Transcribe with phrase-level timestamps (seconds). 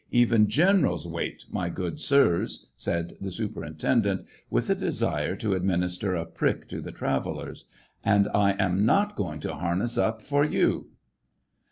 [0.09, 6.15] Even generals wait, my good sirs!" said the superintendent, with a desire to adminis ter
[6.15, 7.65] a prick to the travellers;"
[8.03, 10.87] and I am not going to harness up for you."